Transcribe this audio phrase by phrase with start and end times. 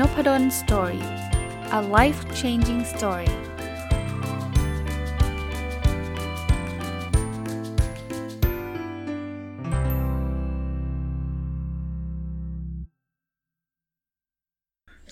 [0.00, 1.04] Nopadol Story
[1.78, 3.30] a life changing story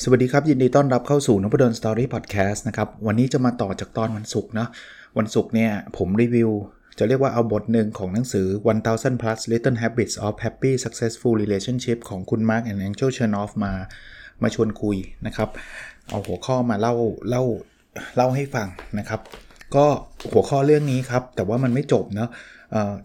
[0.02, 4.66] สวัสดีครับ ยินดีต้อนรับเข้าสู่นพดล story podcast นะครับ วันนี้จะมาต่อจากตอนวันศุกร์นะ
[5.18, 6.50] วันศุกร์เนี่ย ผมรีวิว
[6.98, 8.46] จะเรียกว่าเอาบทหนึ่งของหนังสือ
[8.84, 13.74] 1000 plus little habits of happy successful relationship ของคุณ Mark and Angel Chernoff มา
[14.42, 15.48] มาชวนคุยนะครับ
[16.08, 16.94] เอาหัวข้อมาเล่า
[17.28, 17.42] เล่า
[18.16, 19.20] เล่าให้ฟังนะครับ
[19.76, 19.86] ก็
[20.32, 22.30] หัวข้อเรื่องนี้ครับ แต่ว่ามันไม่จบเนาะ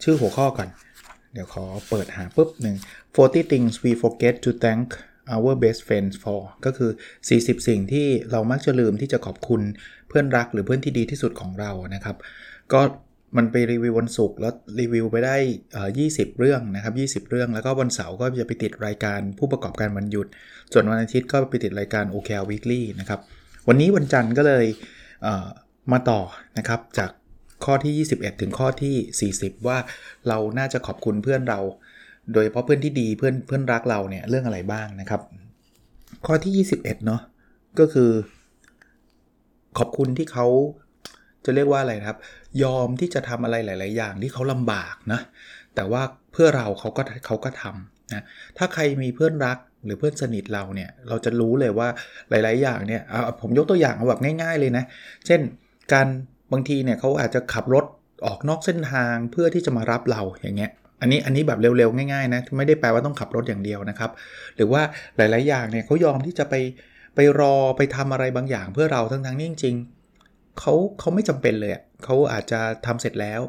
[0.04, 0.70] ชื่อหัวข้อก่อน
[1.34, 2.76] เดี๋ยวขอเปิดหาปุ๊บหนึ่ง
[3.16, 4.86] 40 things we forget to thank
[5.34, 6.92] our best friends for ก็คือ
[7.30, 9.62] 40 สิ่งที่เรามักจะลืมที่จะขอบคุณ
[10.08, 12.18] เพื่อนรักหรือเพื่อนที่ดีที่สุดของเรานะครับ
[12.74, 12.82] ก็
[13.38, 15.36] มันไปรีวิววันศุกร์แล้วรีวิวไปได้
[15.88, 20.28] 20เรื่องนะครับ20เรื่อง แล้วก็วันเสาร์ก็จะไปติดรายการผู้ประกอบการวันหยุด
[20.74, 23.20] ส่วนวันอาทิตย์ก็ไปติดรายการ OKR Weekly นะครับ
[23.68, 24.66] วันนี้วันจันทร์ก็เลย
[25.24, 26.20] เมาต่อ
[26.58, 27.12] นะครับจาก
[27.66, 29.78] ข้อที่ 21 ถึงข้อที่ 40 ว่า
[30.28, 31.60] เราน่าจะขอบคุณเพื่อนเรา
[32.34, 35.22] โดยเฉพาะเพื่อนที่ดีเพื่อนเพื่อนรักเราเนี่ยเรื่องอะไรบ้างนะครับ
[36.26, 37.22] ข้อที่ 21 เนาะ
[37.80, 38.12] ก็คือ
[39.78, 40.48] ขอบคุณที่เขา
[41.46, 42.18] จะเรียกว่าอะไรครับ
[42.64, 45.22] ยอมที่จะทำอะไรหลาย ๆ อย่างที่เขาลำบากนะ
[45.76, 46.02] แต่ว่า
[46.32, 48.24] เพื่อเราเขาก็เขาก็ทำนะ
[48.58, 51.88] ถ้าใครมีเพื่อนรักหรือเพื่อนสนิทเราเนี่ยเราจะรู้เลยว่า
[52.30, 53.02] หลาย ๆ อย่างเนี่ย
[53.42, 54.84] ผมยกตัวอย่างเอาแบบง่าย ๆ เลยนะ
[55.26, 55.40] เช่น
[55.94, 56.08] การ
[56.52, 57.86] บางทีเนี่ยเขาอาจจะขับรถ
[58.26, 64.12] ออกนอกเส้นทางเพื่อที่จะมารับเราอย่างเงี้ยอันนี้อันนี้แบบเร็ว ๆ ง่าย ๆ นะ ไม่ได้แปลว่าต้องขับรถอย่างเดียวนะครับ
[64.56, 64.82] หรือว่า
[65.18, 66.56] หลาย ๆ อย่างเนี่ยเขายอมที่จะไป
[67.16, 69.76] ไปรอไปทำอะไรบางอย่างเพื่อเราทั้งๆนี่จริง
[70.60, 71.72] เขาเขาไม่จำเป็นเลย
[72.04, 73.42] เขาอาจจะทำเสร็จแล้ว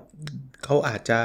[0.65, 1.19] เขาอาจจะ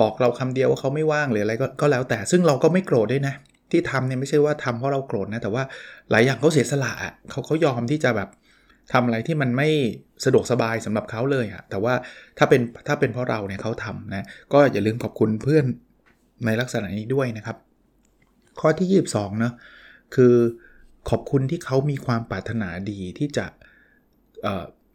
[0.00, 3.34] บอกเราคำเดียวว่าเขาไม่ว่างหรืออะไรก็ก็แล้วแต่ ซึ่งเราก็ไม่โกรธด้วยนะ
[3.70, 5.62] ที่ทำเนี่ยไม่ใช่ว่าทำเพราะเราโกรธนะ แต่ว่า
[6.10, 6.92] หลายอย่างเขาเสียสละ
[7.30, 8.28] เขาเขายอมที่จะแบบ
[8.92, 9.68] ทำอะไรที่มันไม่
[10.24, 11.94] สะดวกสบายสำหรับเขาเลยอะแต่ว่า
[12.38, 15.64] ถ้าเป็นถ้าเป็นเพราะเราเนี่ยเขาทำนะ ก็อย่าลืมขอบคุณเพื่อน
[16.46, 17.56] ในลักษณะนี้ด้วยนะครับ
[18.60, 19.54] ข้อที่ 22เนาะ
[20.14, 20.34] คือ
[21.10, 23.46] ขอบคุณที่เขามีความปรารถนาดีที่จะ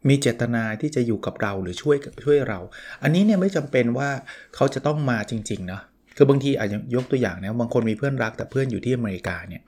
[0.08, 2.59] มีเจตนาที่จะอยู่กับเราหรือช่วยช่วยเรา
[3.03, 4.09] อันนี้เนี่ยไม่จำเป็นว่า
[4.56, 5.81] เขาจะต้องมาจริงๆนะ
[6.16, 9.62] คือบางทีอาจจะยกตัวอย่างนะบางคนมีเพื่อนรักแต่เพื่อนอยู่ที่อเมริกาเนี่ย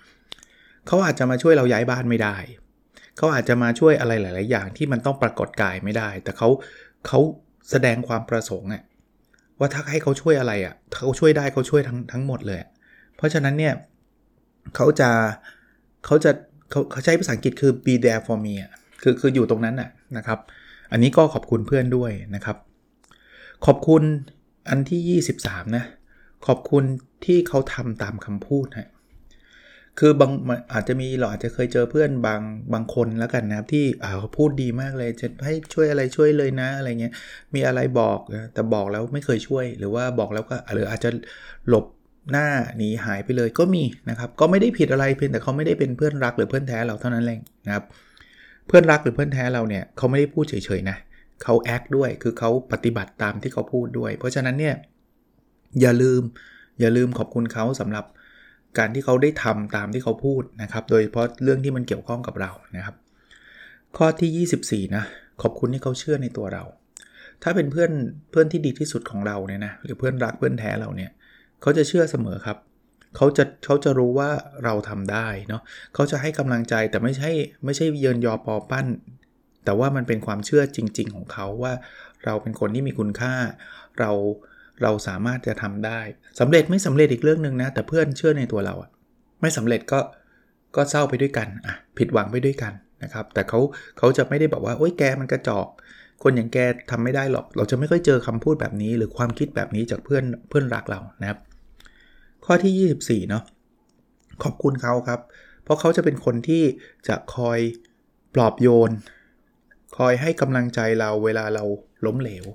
[0.88, 2.38] เขาอาจจะมาช่วยเราย้ายบ้านไม่ได้
[3.18, 6.50] เขาอาจจะมาช่วยอะไรหลาย ๆ อย่างที่มันต้องปรากฏกายไม่ได้ แต่เขา
[7.08, 7.20] เขา
[7.70, 8.84] แสดงความประสงค์อะ
[9.60, 12.60] ว่าถ้าให้เขาช่วยอะไรอะ่ะเขาช่วยได้เขาช่วยทั้งทั้งหมดเลย
[13.16, 13.74] เพราะฉะนั้นเนี่ย
[14.76, 15.10] เขาจะ
[16.06, 16.32] เขาจะ
[16.72, 20.40] เขาเขาใช้ภาษาอังกฤษคือ be there for me อะคือคืออยู่ตรงนั้นน่ะ นะครับ
[20.92, 22.58] อันนี้ก็ขอบคุณเพื่อนด้วยนะครับ
[23.66, 24.04] ขอบคุณ
[24.70, 25.86] อันที่ 23 นะ
[26.48, 26.84] ขอบคุณ
[27.26, 28.90] ที่เขาทำตามคำพูดนะ
[30.00, 30.32] คือบาง
[30.74, 32.42] อาจจะมีเราอาจจะเคยเจอเพื่อนบาง
[32.74, 33.86] บางคนแล้วกันนะครับ ที่
[34.20, 37.14] เขาพูดดีมากเลยจะให้ช่วยอะไรช่วยเลยนะอะไรเงี้ย
[37.54, 38.20] มีอะไรบอก
[38.54, 41.10] แต่บอกแล้วไม่เคยช่วย หรือว่าบอกแล้วก็หรืออาจจะ
[41.70, 41.86] หลบ
[42.32, 47.86] หน้าหนีหายไปเลยก็มีนะครับ ก็ไม่ได้ผิดอะไรเพียงแต่เขาไม่ได้เป็นเพื่อนรักหรือเพื่อนแท้เราเท่านั้นเองนะครับ
[48.70, 50.98] เพื่อนรักหรือเพื่อนแท้เราเนี่ยเขาไม่ได้พูดเฉยๆนะ
[51.44, 54.76] เขาแอคด้วยคือเขาปฏิบัติตามที่เขาพูดด้วย เพราะฉะนั้นเนี่ย
[55.82, 56.22] อย่าลืม
[56.80, 58.06] อย่าลืมขอบคุณเขาสำหรับ
[58.78, 62.96] การที่เขาได้ทำตามที่เขาพูดนะครับ โดยเฉพาะเรื่องที่มันเกี่ยวข้องกับเรานะครับ
[63.98, 65.04] ข้อที่ 24 นะ
[65.42, 66.64] ขอบคุณที่เขาเชื่อในตัวเรา
[67.44, 67.92] ถ้าเป็นเพื่อน
[68.32, 71.12] เพื่อนที่ดีที่สุดของเราเนี่ยนะหรือเพื่อนรักเพื่อนแท้เราเนี่ย
[71.62, 72.58] เขาจะเชื่อเสมอครับ
[73.16, 74.30] เขาจะเขาจะรู้ว่า
[74.64, 75.62] เราทำได้เนาะ
[75.94, 77.32] เขาจะให้กำลังใจแต่ไม่ใช่
[77.66, 78.88] ไม่ใช่เยินยอปอปั้น
[79.66, 81.74] แต่ว่ามันเป็นความเชื่อจริง ๆ ของเขาว่า
[82.26, 83.34] เราเป็นคนที่มีคุณค่า
[84.00, 84.12] เรา
[84.84, 86.02] เราสามารถจะทำได้
[86.40, 88.90] สำเร็จไม่สำเร็จอีกเรื่องหนึ่งนะแต่เพื่อนเชื่อในตัวเราอะ
[89.42, 90.00] ไม่สำเร็จก็
[90.76, 93.60] ก็เศร้าไปด้วยกันอะผิดหวังไปด้วยกันนะครับแต่เขา
[93.98, 95.68] เขาจะไม่ได้บอกว่าโอ๊ยแกมันกระจอก
[96.24, 96.58] คนอย่างแก
[96.92, 101.40] ทำไม่ได้หรอก เราจะไม่ค่อยเจอคำพูดแบบนี้ หรือความคิดแบบนี้จากเพื่อนเพื่อนรักเรานะครับ
[102.46, 103.44] ข้อที่ 24 เนาะ
[104.44, 105.20] ขอบคุณเขาครับ
[105.64, 106.64] เพราะเขาจะเป็นคนที่
[107.08, 107.60] จะคอย
[108.36, 108.92] ปลอบโยน
[109.98, 111.64] คอยให้กำลังใจเราเวลาเรา
[112.06, 112.46] ล้มเหลว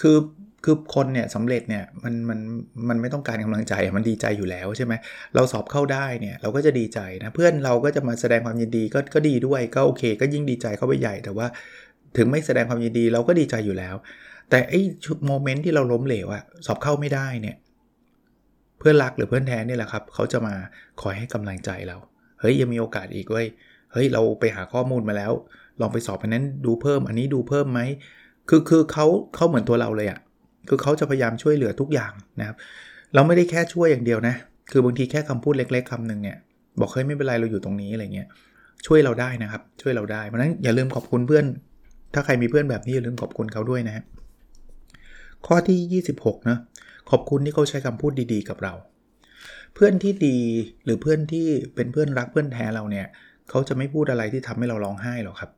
[0.00, 0.16] คือ
[0.64, 2.38] คือคนเนี่ยสำเร็จเนี่ยมันมัน
[2.88, 4.92] มันไม่ต้องการกำลังใจมันดีใจอยู่แล้วใช่ไหม
[5.34, 11.46] เราสอบเข้าได้เนี่ยเราก็จะดีใจนะเพื่อนเราก็จะมาแสดงความยินดีก็ก็ดีด้วยก็โอเค ก็ยิ่งดีใจเข้าไปใหญ่ แต่ว่า
[12.16, 13.94] ถึงไม่แสดงความยินดีเราก็ดีใจอยู่แล้ว
[14.50, 14.80] แต่ไอ้
[15.26, 17.56] โมเมนต์ที่เราล้มเหลวอะสอบเข้าไม่ได้เนี่ย
[18.80, 20.54] เพื่อนรักหรือเพื่อนแท้นี่แหละครับเขาจะมา
[21.02, 21.96] คอยให้กำลังใจเรา
[22.40, 23.46] เฮ้ยยังมีโอกาสอีกเว้ย
[23.92, 25.32] เฮ้ยเราไปหาข้อมูลมาแล้ว
[25.80, 27.80] ลองไปสอบอันนั้นดูเพิ่มอันนี้ดูเพิ่มไหม
[28.48, 30.20] คือคือเขาเขาเหมือนตัวเราเลยอะ่ะ
[30.68, 32.56] คือเขาจะพยายามช่วยเหลือทุกอย่างนะครับ
[33.14, 34.34] เราไม่ได้แค่ช่วยอย่างเดียวนะ
[34.70, 36.36] คือบางทีแค่คำพูดเล็ก ๆคำหนึ่งเนี่ย
[36.80, 38.28] บอกเฮ้ยไม่เป็นไรเราอยู่ตรงนี้อะไรเงี้ย
[38.86, 41.44] ช่วยเราได้นะครับ ช่วยเราได้ เพราะนั้นอย่าลืมขอบคุณเพื่อน
[42.14, 44.04] ถ้าใครมีเพื่อนแบบนี้อย่าลืมขอบคุณเขาด้วยนะฮะ
[45.46, 46.58] ข้อที่ 26นะ
[47.10, 48.74] ขอบคุณที่เขาใช้คำพูดดีๆ กับเรา
[49.74, 50.38] เพื่อนที่ดี
[50.84, 53.06] หรือเพื่อนที่เป็นเพื่อนรักเพื่อนแท้เราเนี่ย
[53.50, 55.50] เขาจะไม่พูดอะไรที่ทำให้เราร้องไห้หรอกครับ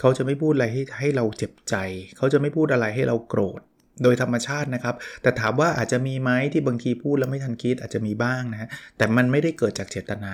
[0.00, 1.74] เขาจะไม่พูดอะไรให้ให้เราเจ็บใจ
[2.16, 3.60] เขาจะไม่พูดอะไรให้เราโกรธ
[4.02, 10.32] โดยธรรมชาตินะครับ แต่ถามว่าอาจจะมีไหมที่บางทีพูดแล้วไม่ทันคิดอาจจะมีบ้างนะ แต่มันไม่ได้เกิดจากเจตนา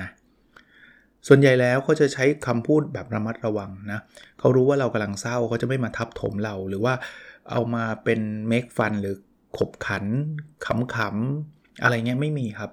[1.28, 4.00] ส่วนใหญ่แล้วเขาจะใช้คำพูดแบบระมัดระวังนะ
[4.38, 6.94] เขารู้ว่าเรากำลังเศร้าเขาจะไม่มาทับถมเรา หรือว่า
[7.50, 9.16] เอามาเป็นเมคฟันหรือ
[9.58, 10.04] ขบขัน
[10.66, 12.70] ขำๆอะไรเงี้ยไม่มีครับ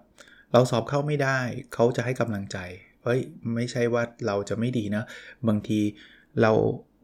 [0.54, 1.40] เราสอบเข้าไม่ได้
[1.74, 2.58] เขาจะให้กำลังใจ
[3.04, 3.20] เฮ้ย
[3.56, 5.04] ไม่ใช่ว่าเราจะไม่ดีนะ
[5.48, 5.80] บางที
[6.42, 6.52] เรา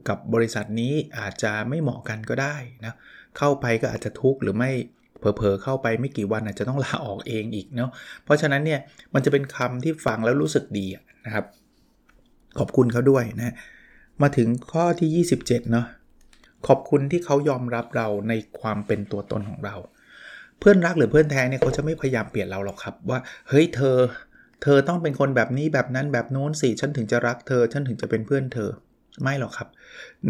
[0.10, 2.56] กับบริษัทนี้อาจจะไม่เหมาะกันก็ได้
[2.86, 2.94] นะ
[3.38, 4.72] เข้าไปก็อาจจะทุกข์หรือไม่
[5.20, 7.92] เผลอๆเข้าไปไม่กี่วันอาจจะต้องลาออกเองอีกเนาะ
[8.24, 8.80] เพราะฉะนั้นเนี่ย
[9.14, 10.86] มันจะเป็นคำที่ฟังแล้วรู้สึกดี
[11.26, 11.46] นะครับ
[12.60, 13.56] ขอบคุณเขาด้วยนะ
[14.22, 15.86] มาถึงข้อที่ 27เนาะ
[16.68, 19.76] ขอบคุณที่เขายอมรับเราในความเป็นตัวตนของเรา
[20.60, 23.20] เพื่อนรักหรือเพื่อนแท้เนี่ยเขาจะไม่พยายามเปลี่ยนเราหรอกครับว่า
[23.50, 23.98] เฮ้ยเธอ
[24.64, 28.70] เธอต้องเป็นคนแบบนี้แบบนั้นแบบโน้นสิฉันถึงจะรักเธอ ฉันถึงจะเป็นเพื่อนเธอ
[29.24, 29.68] ไม่หรอกครับ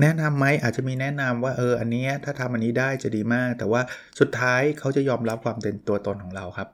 [0.01, 3.81] แนะนำไหมอาจจะมีแนะนำว่าเอออันนี้ถ้าทำอันนี้ได้จะดีมาก แต่ว่า
[4.19, 6.69] สุดท้ายเขาจะยอมรับความเป็นตัวตนของเราครับ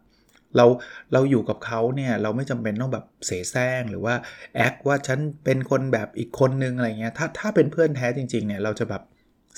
[0.58, 0.66] เรา
[1.14, 4.16] เราอยู่กับเขาเนี่ยเราไม่จำเป็นต้องแบบเสแสร้งหรือว่า
[4.56, 9.02] แอคว่าฉันเป็นคนแบบอีกคนนึงอะไรเงี้ยถ้าถ้าเป็นเพื่อนแท้จริงๆเนี่ยเราจะแบบ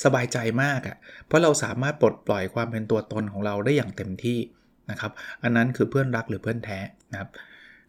[0.04, 0.98] สบายใจมากอะ่ะ
[1.28, 4.40] เพราะเราสามารถปลดปล่อยความเป็นตัวตนของเราได้อย่างเต็มที่
[4.92, 5.12] นะครับ
[5.44, 6.80] อันนั้นคือเพื่อนรักหรือเพื่อนแท้
[7.12, 7.30] นะครับ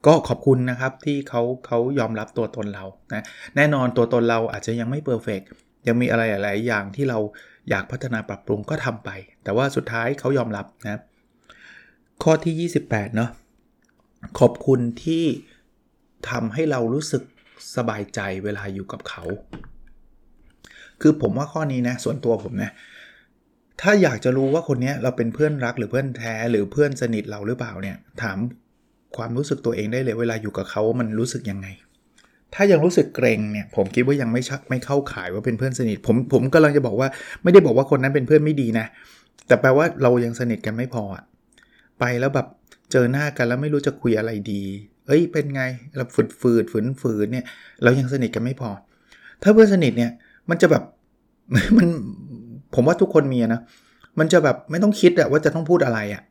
[0.07, 2.85] ก็ขอบคุณนะครับที่เขาเขายอมรับตัวตนเรา
[3.15, 3.25] นะ
[3.57, 5.41] แน่นอนตัวตนเราอาจจะยังไม่เพอร์เฟก
[5.87, 7.19] ยังมีอะไรหลายอย่างที่เรา
[7.71, 9.11] อยากพัฒนาปรับปรุงก็ทำไป
[9.45, 11.01] แต่ว่าสุดท้ายเขายอมรับนะ
[12.23, 13.31] ข้อที่ 28เนาะ
[14.39, 15.25] ขอบคุณที่
[16.31, 17.23] ทำให้เรารู้สึก
[17.77, 19.25] สบายใจเวลาอยู่กับเขา
[21.01, 22.71] คือผมว่าข้อนี้นะส่วนตัวผมนะ
[23.81, 28.39] ถ้าอยากจะรู้ว่าคนนี้เราเป็นเพื่อนรักหรือเพื่อนแท้หรือเพื่อนสนิทเราหรือเปล่าเนี่ย ถาม
[29.17, 31.69] ความรู้สึกตัวเองได้เลย เวลาอยู่กับเขาว่ามันรู้สึกยังไง
[32.55, 37.09] ถ้ายังรู้สึกเกรงเนี่ย ผมคิดว่ายังไม่ชักไม่เข้าข่ายว่าเป็นเพื่อนสนิท ผมผมกำลังจะบอกว่า
[37.43, 38.87] ไม่ได้บอกว่าคนนั้นเป็นเพื่อนไม่ดีนะ
[39.47, 41.25] แต่แปลว่าเรายังสนิทกันไม่พออะ
[42.01, 42.47] ไปแล้วแบบ
[42.93, 44.63] เจอหน้ากันแล้วไม่รู้จะคุยอะไรดี
[45.07, 45.63] เอ้ยเป็นไง
[45.97, 47.45] เราฝืดฝืดฝืนฝืนเนี่ย
[47.83, 48.71] เรายังสนิทกันไม่พอ
[49.43, 50.13] ถ้าเพื่อนสนิทเนี่ย
[50.51, 50.83] มันจะแบบ
[51.77, 51.89] มัน
[52.75, 53.61] ผมว่าทุกคนมีนะ
[54.19, 56.23] มันจะแบบไม่ต้องคิดอะว่าจะต้องพูดอะไรอะ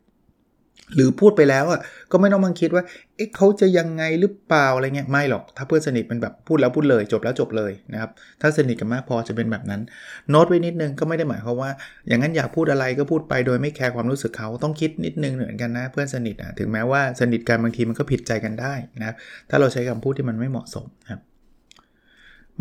[0.96, 1.80] หรือพูดไปแล้วอะ
[2.12, 2.84] ก็ไม่ต้องมังคิดว่า
[3.16, 8.12] เอ๊ะเขาจะยังไงหรือเปล่าอะไรเงี้ยไม่หรอก ถ้าเพื่อนสนิทเป็นแบบพูดแล้วพูดเลย จบแล้วจบเลยนะครับ
[8.42, 9.82] ถ้าสนิทกันมากพอจะเป็นแบบนั้น
[10.30, 11.72] โน้ตไว้นิดนึงก็ไม่ได้หมายความว่า
[12.08, 18.74] อย่างนั้นอยากพูดอะไรก็พูดไปโดยไม่แคร์ความรู้สึกเขาต้องคิดนิดนึงเหมือนกันนะ เพื่อนสนิทอะถึงแม้ว่าสนิทกันบางทีมันก็ผิดใจกันได้
[19.04, 19.16] นะ
[19.50, 21.22] ถ้าเราใช้คำพูดที่มันไม่เหมาะสมนะครับ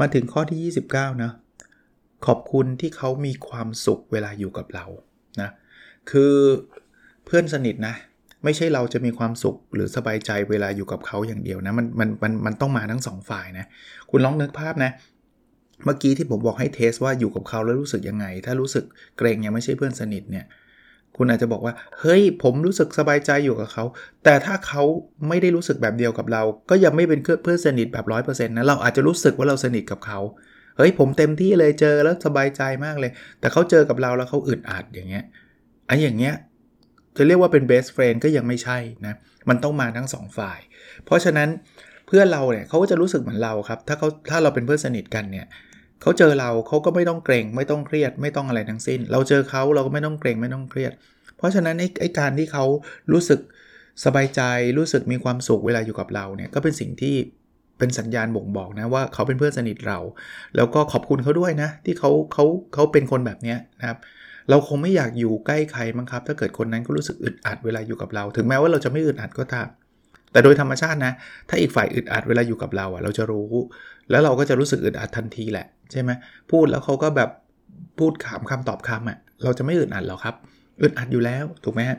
[0.00, 1.30] มาถึงข้อที่ 29นะ
[2.26, 4.86] ขอบคุณที่เขามีความสุขเวลาอยู่กับเรา
[5.40, 5.50] นะ
[6.10, 6.34] คือ
[7.24, 7.94] เพื่อนสนิทนะ
[8.44, 13.66] ไม่ใช่เราจะมีความสุขหรือสบายใจเวลาอยู่กับเขาอย่างเดียวนะมันมันมันมันต้องมาทั้งสองฝ่ายนะ
[14.10, 14.90] คุณลองนึกภาพนะ
[15.84, 18.84] เมื่อกี้ที่ผมบอกให้เทสว่าอยู่กับเขาแล้วรู้สึกยังไง ถ้ารู้สึก
[19.18, 20.46] เกรงยังไม่ใช่เพื่อนสนิทเนี่ย
[21.16, 23.84] คุณอาจจะบอกว่า เฮ้ย ผมรู้สึกสบายใจอยู่กับเขา
[24.24, 24.82] แต่ถ้าเขา
[25.28, 30.20] ไม่ได้รู้สึกแบบเดียวกับเรา ก็ยังไม่เป็นเพื่อนสนิทแบบร้อยเปอร์เซ็นต์นะ เราอาจจะรู้สึกว่าเราสนิทกับเขา
[30.76, 35.24] เฮ้ยผมเต็มที่เลยเจอแล้วสบายใจมากเลย แต่เขาเจอกับเราแล้วเขาอึดอัดอย่างเงี้ย
[35.86, 36.34] ไอ้อย่างเงี้ย
[37.16, 39.14] จะเรียกว่าเป็น best friend ก็ยังไม่ใช่นะ
[39.48, 40.58] มันต้องมาทั้ง 2 ฝ่าย
[41.04, 41.48] เพราะฉะนั้น
[42.06, 45.46] เพื่อนเราเนี่ยเขาก็จะรู้สึกเหมือนเราครับ ถ้าเขาถ้าเราเป็นเพื่อนสนิทกันเนี่ย
[46.02, 50.92] เขาเจอเราเขาก็ไม่ต้องเกรงไม่ต้องเครียดไม่ต้องอะไรทั้งสิ้น เราเจอเขาเราก็ไม่ต้องเกรงไม่ต้องเครียด
[51.36, 52.64] เพราะฉะนั้นไอ้ไอ้การที่เขา
[53.12, 53.40] รู้สึก
[54.04, 54.40] สบายใจ
[54.78, 57.16] รู้สึกมีความสุขเวลาอยู่กับเราเนี่ยก็เป็นสิ่งที่
[57.78, 59.98] เป็นสัญญาณบ่งบอกนะว่าเขาเป็นเพื่อนสนิทเรา
[60.56, 63.98] แล้วก็ขอบคุณเขาด้วยนะ ที่เขาเขาเขาเป็นคนแบบนี้นะครับ
[64.50, 69.68] เราคงไม่อยากอยู่ใกล้ใครมั้งครับ ถ้าเกิดคนนั้นก็รู้สึกอึดอัดเวลาอยู่กับเรา ถึงแม้ว่าเราจะไม่อึดอัดก็ตาม
[70.32, 71.12] แต่โดยธรรมชาตินะ
[71.48, 73.50] ถ้าอีกฝ่ายอึดอัดเวลาอยู่กับเราอะ เราจะรู้
[74.10, 76.10] แล้วเราก็จะรู้สึกอึดอัดทันทีแหละใช่ไหม
[76.50, 77.30] พูดแล้วเขาก็แบบ
[77.98, 80.34] พูดขามคำตอบคำอะ เราจะไม่อึดอัดหรอกครับ
[80.82, 81.98] อึดอัดอยู่แล้วถูกไหมฮะ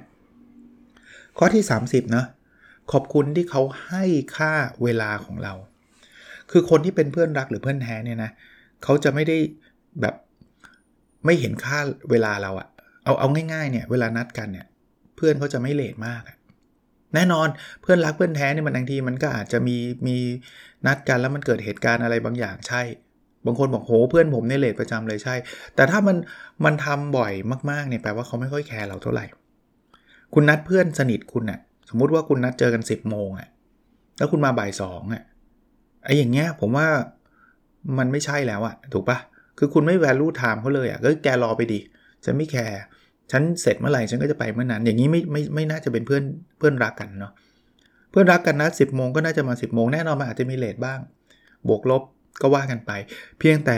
[1.38, 2.26] ข้อที่ 30นาะ
[2.92, 4.04] ขอบคุณที่เขาให้
[4.38, 4.54] ค่า
[4.84, 5.54] เวลาของเรา
[6.52, 8.32] คือคนที่เป็นเพื่อนรักหรือเพื่อนแท้เนี่ยนะ
[8.84, 9.38] เขาจะไม่ได้
[10.02, 10.16] แบบ
[11.26, 11.80] ไม่เห็นค่า
[12.12, 12.68] เวลาเราอะ
[13.04, 14.66] เอาเอาง่ายๆเนี่ยเวลานัดกันเนี่ย
[15.16, 16.38] เพื่อนเขาจะไม่เลทมากอะ
[17.16, 17.48] แน่นอน
[17.82, 19.78] เพื่อนรักเพื่อนแท้เนี่ยมันบางทีมันก็อาจจะมี
[20.08, 20.18] มี
[20.86, 22.82] นัดกันแล้วมันเกิดเหตุการณ์อะไรบางอย่างใช่
[23.46, 25.36] บางคนบอกโหเพื่อนผมเนี่ยเลทประจำเลยใช่
[25.76, 26.18] แต่ถ้ามัน
[26.66, 27.34] มันทำบ่อย
[27.72, 29.26] มากๆเนี่ยแปลว่าเขาไม่ค่อยแคร์เราเท่าไหร่
[30.34, 33.48] คุณนัดเพื่อนสนิทคุณอะ สมมุติว่าคุณนัดเจอกัน 10บโมงอะ
[34.18, 35.24] แล้วคุณมาบ่ายสองอะ
[36.06, 36.88] ไอ้อย่างเงี้ยผมว่า
[37.98, 39.18] มันไม่ใช่แล้วอะถูกปะ
[39.58, 41.80] คือคุณไม่ value time เขาเลยอะก็แกรอไปดิ
[42.26, 42.80] ฉันไม่แคร์
[43.32, 46.24] ฉันเสร็จเมื่อไหร่ฉันก็จะไปเมื่อนั้น อย่างนี้ไม่ไม่ไม่น่าจะเป็นเพื่อน
[46.58, 47.34] เพื่อนรักกันเนาะ
[48.12, 51.00] เพื่อนรักกันนะ10โมงก็น่าจะมา 10โมงแน่นอนมันอาจจะมีเลทบ้าง
[51.68, 52.04] บวกลบ
[52.42, 52.92] ก็ว่ากันไป
[53.40, 53.78] เพียงแต่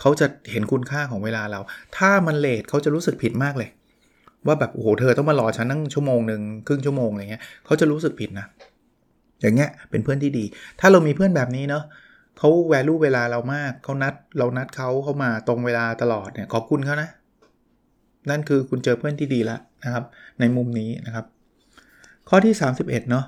[0.00, 1.60] เขาจะเห็นคุณค่าของเวลาเรา
[1.96, 3.70] ถ้ามันเลทเขาจะรู้สึกผิดมากเลย
[4.46, 8.46] ว่าแบบโอ้โหเธอต้องมารอฉันนั่งชั่วโมงหนึ่งครึ่งชั่วโมงอะไรเงี้ยเขาจะรู้สึกผิดนะ
[9.40, 10.44] อย่างเงี้ยเป็นเพื่อนที่ดี
[10.80, 11.84] ถ้าเรามีเพื่อนแบบนี้เนาะ
[12.38, 17.08] เขาแวลูเวลาเรามากเขานัด เรานัดเขาเข้ามาตรงเวลาตลอดเนี่ยขอบคุณเขานะ
[18.30, 20.04] นั่นคือคุณเจอเพื่อนที่ดีแล้วนะครับ
[20.40, 21.26] ในมุมนี้นะครับ
[22.28, 23.24] ข้อที่ 31เนาะ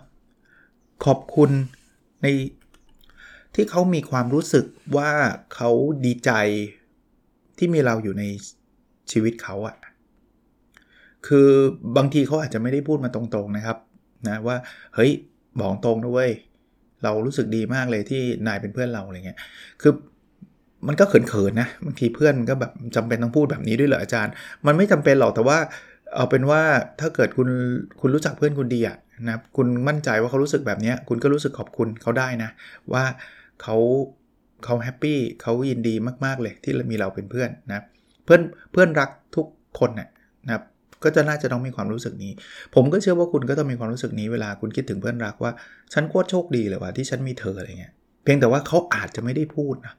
[1.04, 1.50] ขอบคุณ
[2.22, 2.26] ใน
[3.54, 4.64] ที่เขามีความรู้สึก
[4.96, 5.10] ว่า
[5.54, 5.70] เขา
[6.04, 6.30] ดีใจ
[7.58, 8.24] ที่มีเราอยู่ใน
[9.10, 9.76] ชีวิตเขาอะ
[11.26, 11.48] คือ
[11.96, 13.78] บางทีเขาอาจจะไม่ได้พูดมาตรงๆนะครับ
[14.28, 14.56] นะว่า
[14.94, 15.12] เฮ้ย
[15.60, 16.32] บอกตรงนะเว้ย
[17.02, 19.38] เรารู้สึกดีมากเลยที่นายเป็นเพื่อนเราอะไรเงี้ย
[19.82, 19.92] คือ
[20.86, 24.32] มันก็เขินๆนะบางทีเพื่อนก็แบบจำเป็นต้องพูดแบบนี้ด้วยเหรออาจารย์
[24.66, 25.58] มันไม่จำเป็นหรอกแต่ว่า
[26.14, 26.62] เอาเป็นว่า
[27.00, 27.48] ถ้าเกิดคุณ
[28.00, 28.96] คุณรู้จักเพื่อนคุณดีอะ
[29.28, 32.50] นะคุณมั่นใจว่าเขารู้สึกแบบนี้คุณก็รู้สึกขอบคุณเขาได้นะ
[32.92, 33.04] ว่า
[33.62, 33.76] เขา
[34.64, 37.84] เขาแฮปปี้เขายินดีมากๆเลยที่มีเราเป็นเพื่อนนะ
[38.24, 39.46] เพื่อนเพื่อนรักทุก
[39.78, 40.08] คนนะ
[40.46, 40.52] นะ
[41.04, 42.32] ก็จะน่าจะต้องมีความรู้สึกนี้
[42.74, 45.52] ผมก็เชื่อว่าคุณก็ต้องมีความรู้สึกนี้เวลาคุณคิดถึงเพื่อนรักว่า
[45.92, 47.92] ฉันโคตรโชคดีเลยว่าที่ฉันมีเธออะไรเงี้ย
[48.22, 49.94] เพียงแต่ว่าเขาอาจจะไม่ได้พูดนะ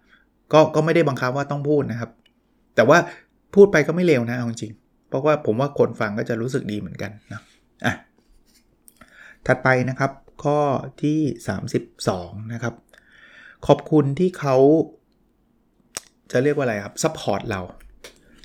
[0.53, 2.09] ก็ก็ไม่ได้บังคับว่าต้องพูดนะครับ
[2.75, 2.97] แต่ว่า
[3.55, 4.73] พูดไปก็ไม่เลวนะเอาจริง
[5.09, 7.41] เพราะว่าผมว่าคนฟังก็จะรู้สึกดีเหมือนกันนะ
[7.85, 7.93] อะ
[9.47, 10.11] ถัดไปนะครับ
[10.43, 10.59] ข้อ
[11.03, 11.19] ที่
[11.85, 12.73] 32 นะครับ
[13.67, 14.55] ขอบคุณที่เขา
[16.31, 17.61] จะเรียกว่าอะไรครับ support เรา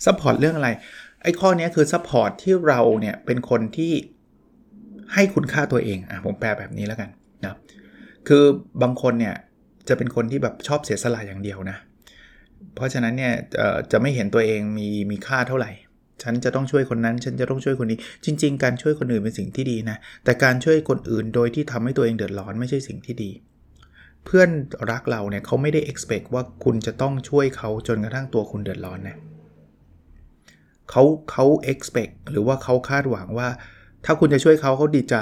[0.04, 0.68] support เรื่องอะไร
[1.22, 3.92] ไอ้ข้อนี้คือ support ที่เราเนี่ยเป็นคนที่
[5.14, 7.10] ให้คุณค่าตัวเองอะผมแปลแบบนี้แล้วกัน
[7.44, 7.54] นะ
[8.28, 8.44] คือ
[8.82, 9.34] บางคนเนี่ย
[9.88, 11.76] จะเป็นคนที่แบบชอบเสียสละอย่างเดียวนะ
[12.74, 13.32] เพราะฉะนั้นเนี่ย
[13.92, 15.70] จะไม่เห็นตัวเองมีมีค่าเท่าไหร่
[16.22, 23.30] ฉันจะต้องช่วยคนนั้น ฉันจะต้องช่วยคนนี้ จริง ๆ การช่วยคนอื่นเป็นสิ่งที่ดีนะ แต่การช่วยคนอื่นโดยที่ทำให้ตัวเองเดือดร้อนไม่ใช่สิ่งที่ดี
[24.24, 24.50] เพื่อน
[24.90, 29.16] รักเราเนี่ยเขาไม่ได้ expect ว่าคุณจะต้องช่วยเขาจนกระทั่งตัวคุณเดือดร้อนนะ
[30.90, 33.48] เขาเขา expect หรือว่าเขาคาดหวังว่า
[34.04, 35.16] ถ้าคุณจะช่วยเขาเขาดีใจ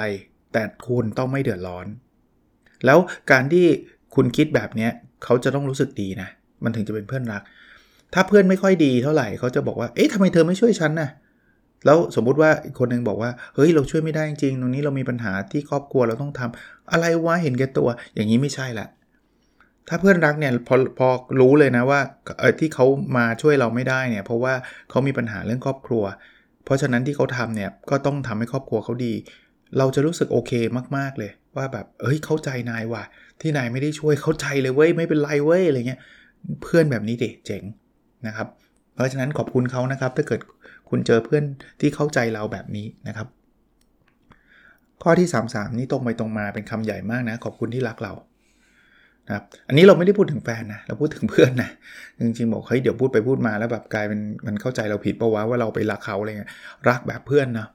[0.52, 1.86] แต่คุณต้องไม่เดือดร้อน
[2.86, 2.98] แล้ว
[3.30, 3.66] การที่
[4.14, 4.88] คุณคิดแบบนี้
[5.24, 6.28] เขาจะต้องรู้สึกดีนะ
[6.64, 7.42] มันถึงจะเป็นเพื่อนรัก
[8.14, 11.10] ถ้าเพื่อนไม่ค่อยดีเท่าไหร่เขาจะบอกว่า เอ๊ะทำไมเธอไม่ช่วยฉันนะ่ะ
[11.84, 18.86] แล้วสมมุติว่าอีกคนนึงบอกว่า เฮ้ยเราช่วยไม่ได้จริง ตรงนี้เรามีปัญหาที่ครอบครัวเราต้องทำอะไรวะเห็นแก่ตัว อย่างนี้ไม่ใช่ละ
[19.88, 21.08] ถ้าเพื่อนรักเนี่ยพอพอ
[21.40, 22.00] รู้เลยนะว่า
[22.38, 24.54] เออที่เขามาช่วยเราไม่ได้เนี่ยเพราะว่า
[24.90, 26.04] เขามีปัญหาเรื่องครอบครัว
[26.64, 29.12] เพราะฉะนั้นที่เขาทำเนี่ยก็ต้องทำให้ครอบครัวเขาดี
[29.78, 30.52] เราจะรู้สึกโอเค
[30.96, 33.04] มากๆเลย ว่าแบบเอ้ยเข้าใจนายว่ะ
[33.40, 36.00] ที่นายไม่ได้ช่วยเข้าใจเลยเว้ยไม่เป็นไรเว้ยอะไรเงี้ย
[36.62, 37.62] เพื่อนแบบนี้เด็เจ๋ง
[38.26, 38.48] นะครับ
[38.94, 40.40] เพราะฉะนั้นขอบคุณเขานะครับ ถ้าเกิด
[40.88, 41.44] คุณเจอเพื่อน
[41.80, 43.28] ที่เข้าใจเราแบบนี้นะครับ
[45.02, 48.12] ข้อที่ 33 นี่ตรงไปตรงมาเป็นคำใหญ่มากนะ ขอบคุณที่รักเรา
[49.28, 51.70] นะครับอันนี้เราไม่ได้พูดถึงแฟนนะเราพูดถึงเพื่อนนะ
[52.26, 56.50] จริงๆบอกเฮ้ยเดี๋ยวพูดไปพูดมาแล้วแบบกลายเป็นมันเข้าใจเราผิดปะวะว่าเราไปรักเขาอะไรเงี้ย
[56.88, 57.66] รักแบบเพื่อนนะ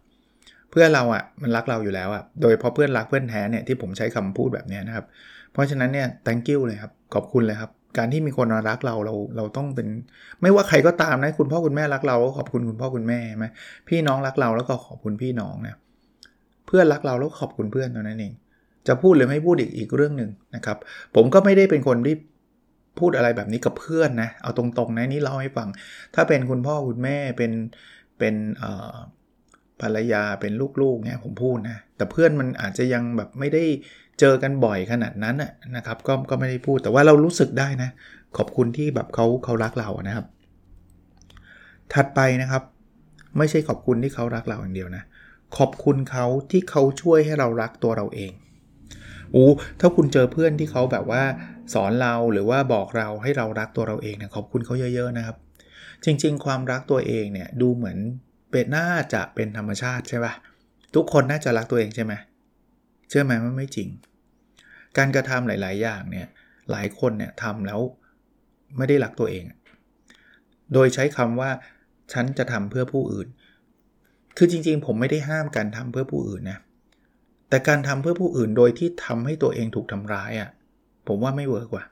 [0.72, 5.06] เพื่อนเราอะ่ะมันรักเราอยู่แล้วอะ่ะโดยพราะเพื่อนรักเพื่อนแท้เนี่ยที่ผมใช้คำพูดแบบนี้นะครับ
[5.54, 9.88] เพราะฉะนั้นเนี่ย thank you เลยครับขอบคุณเลยครับการที่มีคนรักเราเราเราต้องเป็น
[10.42, 13.46] ไม่ว่าใครก็ตามนะคุณพ่อคุณแม่รักเราก็ขอบคุณคุณพ่อคุณแม่ไหม
[13.90, 15.76] พี่น้องรักเราแล้วก็ขอบคุณพี่น้องนะ
[16.68, 18.34] เพื่อนรักเราแล้วขอบคุณเพื่อนเท่านั้นเอง
[18.88, 20.78] จะพูดหรือไม่พูดอีกอีกเรื่องหนึ่งนะครับ
[21.16, 22.16] ผมก็ไม่ได้เป็นคนที่
[23.00, 25.68] พูดอะไรแบบนี้กับเพื่อนนะ เอาตรงๆนะนี่เล่าให้ฟัง
[26.16, 27.52] ถ้าเป็นคุณพ่อคุณแม่เป็น
[28.20, 28.36] เป็น
[29.82, 33.64] ภรรยาเป็นลูกๆเนี่ยผมพูดนะ แต่เพื่อนมันอาจจะยังแบบไม่ได้
[34.20, 35.36] เจอกันบ่อยขนาดนั้น
[35.76, 37.90] นะครับ ก็ก็ไม่ได้พูดแต่ว่าเรารู้สึกได้นะ
[38.38, 40.26] ขอบคุณที่แบบเขาเขารักเรานะครับ
[41.94, 42.64] ถัดไปนะครับ
[43.38, 45.04] ไม่ใช่ขอบคุณที่เขารักเราอย่างเดียวนะ
[45.58, 48.32] ขอบคุณเขาที่เขาช่วยให้เรารักตัวเราเอง
[49.36, 51.24] อู้ถ้าคุณเจอเพื่อนที่เขาแบบว่า
[51.74, 55.38] สอนเราหรือว่าบอกเราให้เรารักตัวเราเองเนี่ยขอบคุณเขาเยอะ ๆ นะครับ
[56.06, 57.98] จริง ๆ ความรักตัวเองเนี่ยดูเหมือน
[58.52, 60.34] เป็นน่าจะเป็นธรรมชาติใช่ปะ
[60.96, 62.14] ทุกคนน่าจะรักตัวเองใช่ไหม
[63.10, 63.90] เชื่อไหมว่าไม่จริง
[64.98, 66.28] การกระทำหลาย ๆ อย่างเนี่ย
[66.72, 67.80] หลายคนเนี่ยทำแล้ว
[68.78, 69.44] ไม่ได้รักตัวเอง
[70.74, 71.52] โดยใช้คำว่า
[72.14, 73.28] ฉันจะทำเพื่อผู้อื่น
[74.38, 76.60] คือจริง ๆ ผมไม่ได้ห้ามการทำเพื่อผู้อื่นนะ
[77.54, 80.50] แต่การทำเพื่อผู้อื่นโดยที่ทำให้ตัวเองถูกทำร้ายอะ่ะ
[81.08, 81.86] ผมว่าไม่ work ว่ะ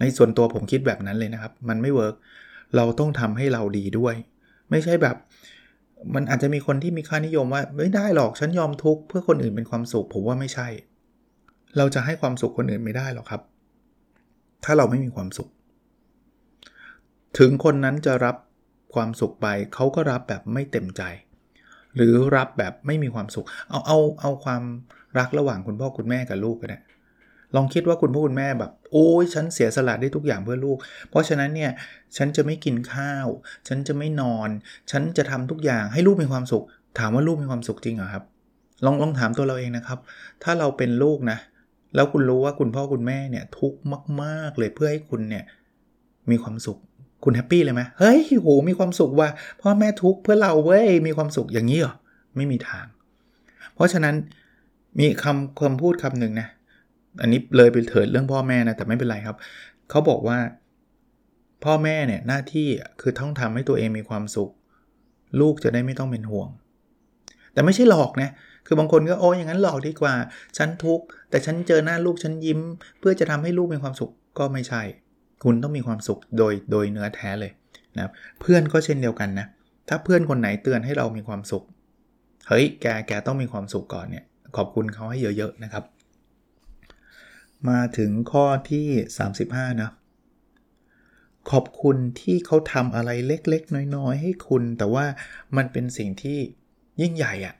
[0.00, 2.14] ในส่วนตัวผมคิดแบบนั้นเลยนะครับ มันไม่ work
[2.76, 4.14] เราต้องทำให้เราดีด้วย
[4.70, 5.16] ไม่ใช่แบบ
[6.14, 10.68] มันอาจจะมีคนที่มีค่านิยมว่าไม่ได้หรอกฉันยอมทุกข์เพื่อคนอื่นเป็นความสุข ผมว่าไม่ใช่
[11.76, 13.42] เราจะให้ความสุขคนอื่นไม่ได้หรอกครับ
[14.64, 15.48] ถ้าเราไม่มีความสุข
[17.38, 18.36] ถึงคนนั้นจะรับ
[18.94, 21.02] ความสุขไปเขาก็รับแบบไม่เต็มใจ
[21.96, 24.62] หรือรับแบบไม่มีความสุข เอาเอาเอาความ
[25.18, 26.78] รักระหว่างคุณพ่อคุณแม่กับลูกก็ได้
[27.56, 30.78] ลองคิดว่าคุณพ่อคุณแม่แบบ โอ้ยฉันเสียสละได้ทุกอย่างเพื่อลูก
[31.10, 31.70] เพราะฉะนั้นเนี่ย
[32.16, 33.26] ฉันจะไม่กินข้าว
[33.68, 34.48] ฉันจะไม่นอน
[34.90, 36.64] ฉันจะทำทุกอย่างให้ลูกมีความสุข
[36.98, 38.24] ถามว่าลูกมีความสุขจริงเหรอครับ
[38.84, 39.98] ลองลองถามตัวเราเองนะครับ
[40.42, 41.38] ถ้าเราเป็นลูกนะ
[41.94, 43.80] แล้วคุณรู้ว่าคุณพ่อคุณแม่เนี่ยทุกข์
[44.22, 45.44] มาก ๆ เลยเพื่อให้คุณเนี่ย
[46.30, 46.78] มีความสุข
[47.24, 49.28] คุณแฮปปี้เลยไหมเฮ้ยโหมีความสุขว่า
[49.62, 51.94] พ่อแม่ทุกข์เพื่อเราเว้ยมีความสุขอย่างนี้เหรอ
[52.36, 52.86] ไม่มีทาง
[53.74, 54.14] เพราะฉะนั้น
[54.98, 56.48] มีคำคำพูดคำหนึ่งนะ
[57.20, 59.36] อันนี้เลยไปเถิดเรื่องพ่อแม่นะแต่ไม่เป็นไรครับ
[59.90, 60.38] เขาบอกว่า
[61.64, 62.68] พ่อแม่เนี่ยหน้าที่
[63.00, 64.50] คือต้องทำให้ตัวเองมีความสุข
[65.40, 66.48] ลูกจะได้ไม่ต้องเป็นห่วง
[67.52, 68.30] แต่ไม่ใช่หลอกนะ
[68.66, 70.14] คือบางคนก็โอ้อย่างนั้นหลอกดีกว่า
[70.56, 72.60] ฉันทุกข์แต่ฉันเจอหน้าลูกฉันยิ้ม
[72.98, 74.82] เพื่อจะทำให้ลูกมีความสุขก็ไม่ใช่
[75.44, 77.52] คุณต้องมีความสุขโดยโดยเนื้อแท้เลย
[77.96, 79.46] นะเพื่อนก็เช่นเดียวกันนะ
[79.88, 81.64] ถ้าเพื่อนคนไหนเตือนให้เรามีความสุข
[82.48, 84.24] เฮ้ย แกแกต้องมีความสุขก่อนเนี่ย
[84.56, 85.84] ขอบคุณเขาให้เยอะๆนะครับ
[87.68, 88.86] มาถึงข้อที่
[89.34, 89.90] 35 นะ
[91.50, 95.04] ขอบคุณที่เขาทำอะไรเล็กๆ น้อยๆ ให้คุณ แต่ว่า
[95.56, 96.38] มันเป็นสิ่งที่
[97.00, 97.54] ยิ่งใหญ่อะ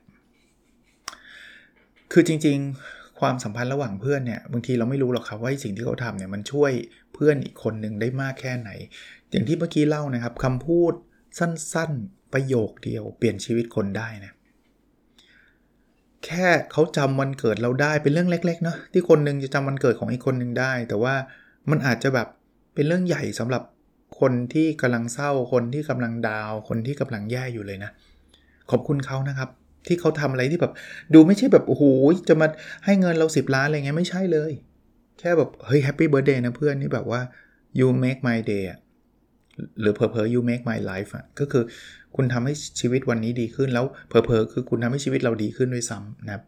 [2.11, 6.71] คือจริงๆ ความสัมพันธ์ระหว่างเพื่อนเนี่ยบางทีเราไม่รู้หรอกครับว่าสิ่งที่เขาทำเนี่ยมันช่วย
[7.13, 8.69] เพื่อนอีกคนหนึ่งได้มากแค่ไหน
[9.31, 10.93] อย่างที่เมื่อกี้เล่านะครับคำพูด
[11.39, 14.31] สั้นๆ ประโยคเดียวเปลี่ยนชีวิตคนได้นะ
[16.25, 21.15] แค่เขาจำวันเกิดเราได้เป็นเรื่องเล็กๆเนาะที่คนนึงจะจำวันเกิดของอีกคนนึงได้ แต่ว่า
[21.69, 22.27] มันอาจจะแบบ
[22.73, 23.63] เป็นเรื่องใหญ่สำหรับ
[24.19, 27.91] คนที่กำลังเศร้าคนที่กำลัง down คนที่กำลังแย่อยู่เลยนะ
[28.71, 29.49] ขอบคุณเขานะครับ
[29.87, 30.73] ที่เขาทำอะไรที่แบบ
[31.13, 31.83] ดูไม่ใช่แบบโอ้โห
[32.29, 32.47] จะมา
[32.85, 34.51] ให้เงินเรา 10 ล้านอะไรเงี้ยไม่ใช่เลย
[35.19, 37.21] แค่แบบ เฮ้ย happy birthday นะเพื่อนนี่แบบว่า
[37.79, 38.65] you make my day
[39.81, 41.63] หรือเพอเพอ you make my life อะก็คือ
[42.15, 46.43] คุณทำให้ชีวิตวันนี้ดีขึ้นแล้วเพอเพอคือคุณทำให้ชีวิตเราดีขึ้นด้วยซ้ำนะครับ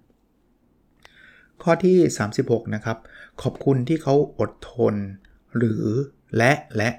[1.63, 1.97] ข้อที่
[2.37, 2.97] 36 นะครับ
[3.41, 4.95] ขอบคุณที่เขาอดทน
[5.57, 5.83] หรือ
[6.37, 6.89] และและ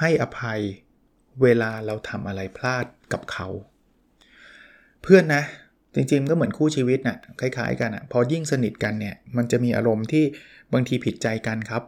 [0.00, 0.60] ให้อภัย
[1.42, 3.48] เวลาเราทำอะไรพลาดกับเขา
[5.02, 5.42] เพื่อนนะ
[5.94, 10.24] จริงๆก็เหมือนคู่ชีวิตนะ่ะคล้ายๆกันอะ่ะพอยิ่งสนิทกันเนี่ยมันจะมีอารมณ์ที่
[10.72, 11.82] บางทีผิดใจกันครับ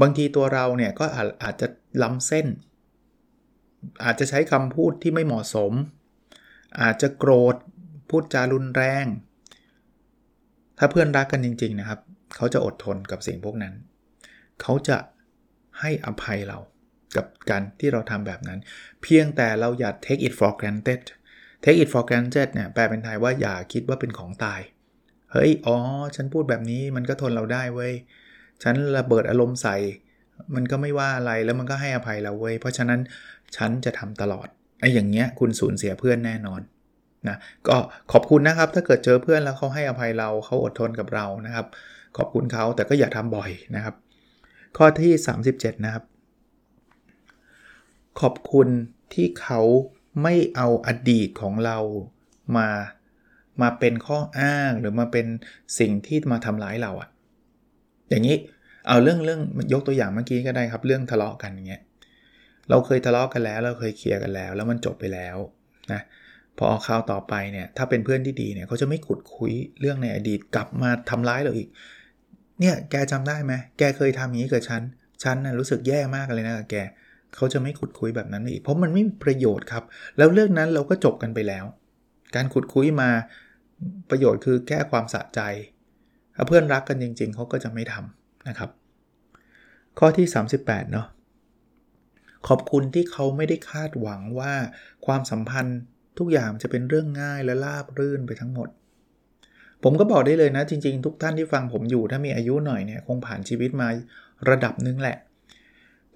[0.00, 1.66] บางทีตัวเราเนี่ยก็อาอาจจะ
[2.02, 2.46] ล้ำเส้น
[4.04, 5.72] อาจจะใช้คำพูดที่ไม่เหมาะสม
[6.80, 7.56] อาจจะโกรธ
[8.10, 9.06] พูดจารุนแรง
[10.78, 12.00] ถ้าเพื่อนรักกันจริง ๆ นะครับ
[12.36, 13.74] เขาจะอดทนกับสิ่งพวกนั้น
[14.62, 14.96] เขาจะ
[15.80, 16.58] ให้อภัยเรา
[17.16, 18.58] กับการที่เราทำแบบนั้น
[19.02, 21.02] เพียงแต่เราอย่า take it for granted
[21.64, 24.60] take it for granted เนี่ยแปลเป็นไทยว่าอย่าคิดว่าเป็นของตาย
[25.32, 25.76] เฮ้ย อ๋อ
[26.16, 27.92] ฉันพูดแบบนี้มันก็ทนเราได้เว้ย
[28.62, 29.76] ฉันระเบิดอารมณ์ใส่
[30.54, 33.00] มันก็ไม่ว่าอะไรแล้วมันก็ให้อภัยเราเว้ย เพราะฉะนั้น
[33.56, 34.48] ฉันจะทำตลอด
[34.80, 36.60] ไอ้อย่างเงี้ยคุณสูญเสียเพื่อนแน่นอน
[37.28, 37.36] นะ
[37.68, 37.76] ก็
[38.12, 41.66] ขอบคุณนะครับถ้าเกิดเจอเพื่อนแล้วเขาให้อภัยเราเขาอดทนกับเรานะครับ
[42.16, 43.94] ขอบคุณเขาแต่ก็อย่าทำบ่อยนะครับ
[44.76, 45.12] ข้อที่
[45.48, 46.04] 37 นะครับ
[48.20, 48.68] ขอบคุณ
[49.14, 49.60] ที่เขา
[50.22, 51.78] ไม่เอาอดีตของเรา
[52.56, 52.68] มา
[53.62, 55.26] มาเป็นข้ออ้างหรือมาเป็น
[55.78, 57.08] สิ่งที่มาทำร้ายเราอะ
[58.10, 58.36] อย่างนี้
[58.86, 59.40] เอาเรื่องเรื่อง
[59.72, 61.82] ยกตัวอย่างเมื่อกี้ก็ได้ครับ เรื่องทะเลาะกันอย่างเงี้ย
[62.70, 65.36] เราเคยทะเลาะกันแล้ว เราเคยเคลียร์กันแล้ว แล้วมันจบไปแล้ว
[65.92, 66.00] นะ
[66.58, 71.68] พอคราวต่อไปเนี่ยถ้าเป็นเพื่อนที่ดีเนี่ยเขาจะไม่ขุดคุยเรื่องในอดีตกลับมาทำร้ายเราอีก
[72.60, 74.82] เนี่ยแกจำได้ไหมแกเคยทำอย่างนี้กับฉัน
[75.22, 76.76] ฉันน่ะรู้สึกแย่มากเลยนะกับแก
[77.36, 79.84] เขาจะไม่ขุดคุยแบบนั้นอีก เพราะมันไม่มีประโยชน์ครับ
[80.18, 81.64] แล้วเรื่องนั้นเราก็จบกันไปแล้ว
[82.34, 83.10] การขุดคุยมา
[84.10, 85.40] ประโยชน์คือแก้ความสะใจ
[86.36, 88.70] ถ้าเพื่อนรักกันจริง ๆ เขาก็จะไม่ทำนะครับ
[89.98, 90.26] ข้อที่
[90.60, 91.06] 38 เนาะ
[92.48, 94.54] ขอบคุณที่เขาไม่ได้คาดหวังว่า
[95.06, 95.78] ความสัมพันธ์
[96.18, 98.68] ทุกอย่างจะเป็นเรื่องง่ายและราบรื่นไปทั้งหมด
[99.82, 103.88] ผมก็บอกได้เลยนะจริง ๆ ทุกท่านที่ฟังผมอยู่ถ้ามีอายุหน่อยเนี่ยคงผ่านชีวิตมา
[104.50, 105.16] ระดับนึงแหละ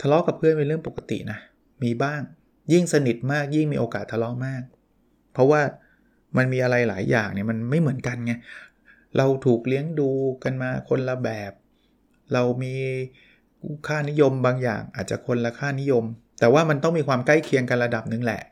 [0.01, 1.39] ทะเลาะกับเพื่อนเป็นเรื่องปกตินะ
[1.85, 2.21] มีบ้าง
[2.73, 4.63] ยิ่งสนิทมากยิ่งมีโอกาสทะเลาะมาก
[5.33, 5.61] เพราะว่า
[6.37, 8.33] มันมีอะไรหลายอย่างเนี่ยมันไม่เหมือนกันไง
[9.17, 10.11] เราถูกเลี้ยงดู
[10.45, 11.53] กันมาคนละแบบ
[12.33, 12.75] เรามี
[13.89, 16.05] ค่านิยมบางอย่างอาจจะคนละค่านิยม
[16.41, 18.43] แต่ว่ามันต้องมีความใกล้เคียงกันระดับหนึ่งแหละ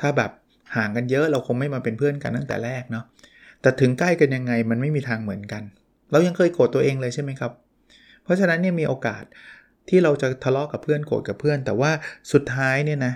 [0.00, 0.30] ถ้าแบบ
[0.76, 3.04] ห่างกันเยอะเราคงไม่มาเป็นเพื่อนกันตั้งแต่แรกเนาะ
[3.62, 5.62] แต่ถึงใกล้กันยังไงมันไม่มีทางเหมือนกัน
[6.10, 7.52] เรายังเคยโกรธตัวเองเลยใช่ไหมครับ
[8.24, 9.24] เพราะฉะนั้นเนี่ยมีโอกาส
[9.88, 11.90] ที่เราจะทะเลาะกับเพื่อนโกรธกับเพื่อน แต่ว่า
[12.32, 13.14] สุดท้ายเนี่ยนะ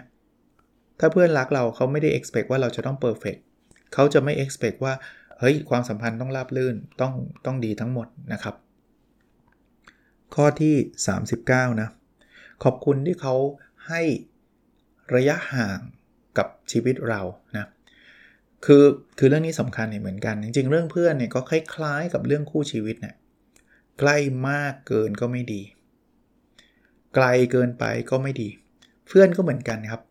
[1.01, 3.41] ถ้าเพื่อนรักเราเขาไม่ได้ expect ว่าเราจะต้อง perfect
[3.95, 4.95] เขาจะไม่ expect ว่า
[5.41, 7.13] เฮ้ยความสัมพันธ์ต้องราบลื่นต้อง
[7.47, 8.55] ต้องดีทั้งหมดนะครับ
[10.35, 10.75] ข้อที่
[11.29, 11.89] 39 นะ
[12.65, 13.35] ขอบคุณที่เขา
[13.89, 14.03] ให้
[15.15, 15.79] ระยะห่าง
[16.39, 17.21] กับชีวิตเรา
[17.57, 17.67] นะ
[18.65, 18.85] คือ
[19.19, 23.15] คือเรื่องนี้สำคัญเหมือนกัน จริง ๆ เรื่องเพื่อนเนี่ยก็คล้ายๆ กับเรื่องคู่ชีวิตเนี่ย
[23.99, 24.17] ใกล้
[24.49, 25.63] มากเกินก็ไม่ดี
[27.15, 28.49] ไกลเกินไปก็ไม่ดี
[29.09, 30.03] เพื่อนก็เหมือนกันครับ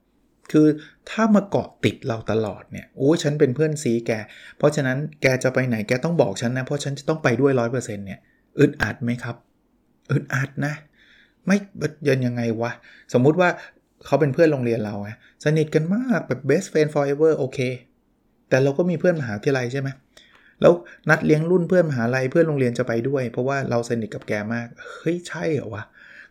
[0.52, 0.68] คือ
[1.10, 4.12] ถ้ามาเกาะติดเราตลอดเนี่ยโอ้ฉันเป็นเพื่อนซีแก
[4.58, 8.20] เพราะฉะนั้นแกจะไปไหนแกต้องบอกฉันนะเพราะฉันจะต้องไปด้วยร้อยเปอร์เซ็นต์เนี่ย
[8.60, 9.36] อึดอัดไหมครับ
[10.12, 10.74] อึดอัดนะ
[11.46, 11.58] ไม่
[12.08, 12.72] ยันยังไงวะ
[13.14, 13.50] สมมุติว่า
[14.06, 15.10] เขาเป็นเพื่อนโรงเรียนเราไง
[15.46, 17.60] สนิทกันมากแบบ best friend forever โอเค
[18.50, 19.90] แต่เราก็มีเพื่อนมหาวิทยาลัยใช่ไหม
[20.62, 20.74] แล้ว
[21.10, 25.84] นัดเลี้ยงรุ่นเพื่อนมหาลัยเพื่อนโรงเรียนจะไปด้วย เพราะว่าเราสนิทกับแกมาก เฮ้ยใช่เหรอวะ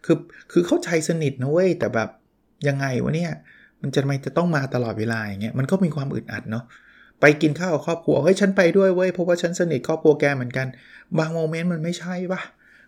[0.05, 0.17] คือ
[0.53, 2.09] คือเข้าใจสนิทนะเว้ยแต่แบบ
[2.69, 3.33] ยังไงวะเนี่ย
[3.83, 6.65] มันจะไม่จะต้องมาตลอดเวลาอย่างเงี้ยมันก็มีความอึดอัดเนาะ
[7.21, 10.67] ไปกินข้าวกับครอบครัวเฮ้ยฉันไปด้วยเว้ยเพราะว่าฉันสนิทครอบครัวแกเหมือนกัน
[11.19, 12.41] บางโมเมนต์มันไม่ใช่ปะ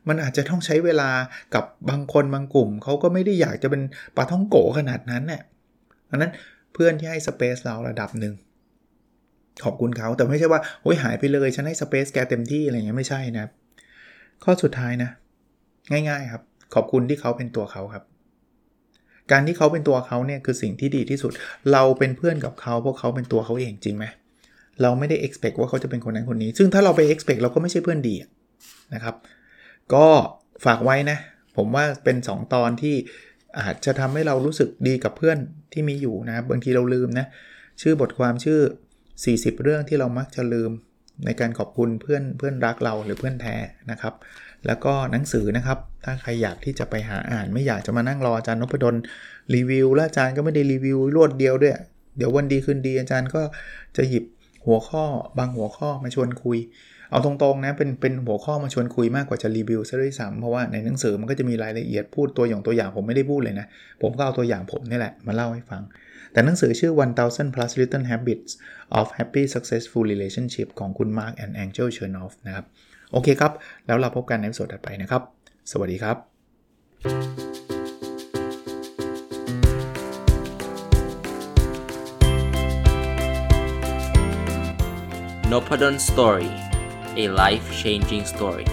[0.09, 1.11] มันอาจจะต้องใช้เวลา
[1.55, 3.83] กับบางคนบางกลุ่มเขาก็ไม่ได้อยากจะเป็น
[4.17, 5.43] ปาท่องโกขนาดนั้นเนี่ย
[6.11, 6.33] อันนั้น
[6.73, 8.35] เพื่อนที่ให้สเปซเราระดับหนึ่ง
[9.65, 13.47] ขอบคุณเขาแต่ไม่ใช่ว่าโอ้ยหายไปเลยฉันให้สเปซแกเต็มที่อะไรเงี้ยไม่ใช่นะ
[14.45, 15.11] ข้อสุดท้ายนะ
[15.91, 16.43] ง่ายๆครับ
[16.75, 18.05] ขอบคุณที่เขาเป็นตัวเขาครับ
[19.31, 21.33] การที่เขาเป็นตัวเขาเนี่ยคือสิ่งที่ดีที่สุด
[21.73, 24.05] เราเป็นเพื่อนกับเขาเพราะเขาเป็นตัวเขาเองจริงไหม
[24.83, 28.15] เราไม่ได้ expect ว่าเขาจะเป็นคนนั้นคนนี้ ซึ่งถ้าเราไป expect เราก็ไม่ใช่เพื่อนดี
[28.95, 29.15] นะครับ
[29.95, 30.07] ก็
[30.65, 31.19] ฝากไว้นะ
[31.57, 32.95] ผมว่าเป็น 2 ตอนที่
[33.61, 35.39] อาจจะทำให้เรารู้สึกดีกับเพื่อน
[35.73, 37.27] ที่มีอยู่นะ บางทีเราลืมนะ
[37.83, 38.61] ชื่อบทความชื่อ
[39.13, 40.71] 40 เรื่องที่เรามักจะลืม
[41.25, 43.57] ในการขอบคุณเพื่อนเพื่อนรักเราหรือเพื่อนแท้
[43.91, 44.15] นะครับ
[44.67, 48.95] แล้วก็หนังสือนะครับ ถ้าใครอยากที่จะไปหาอ่าน ไม่อยากจะมานั่งรออาจารย์นพดล
[49.55, 51.75] รีวิว และอาจารย์ก็ไม่ได้รีวิวรวดเดียวด้วย
[52.17, 53.43] เดี๋ยววันดีคืนดีอาจารย์ก็
[53.97, 54.25] จะหยิบ
[54.67, 55.05] หัวข้อ
[55.39, 56.59] บางหัวข้อมาชวนคุย
[57.11, 63.67] เอาตรงๆนะเป็นเป็นหัวข้อมาชวนคุยมากกว่าจะรีวิวซะด้วยซ้ำเพราะว่าในหนังสือมันก็จะมีรายละเอียดพูดตัวอย่างตัวอย่างผมไม่ได้พูดเลยนะ
[64.03, 65.83] ผมก็เอาตัวอย่างผมนี่แหละมาเล่าให้ฟัง
[66.33, 66.93] แต่หนังสือชื่อ
[67.25, 68.53] 1000 plus little habits
[68.99, 72.67] of happy successful relationship ของคุณ Mark and Angel Chernoff นะครับ
[73.13, 73.53] โอเคครับ
[73.87, 75.23] แล้วเราพบกันในสดถัดไปนะครับ
[75.71, 76.17] สวัสดีครับ
[85.53, 86.51] n o p a d o n Story
[87.23, 88.67] a life changing story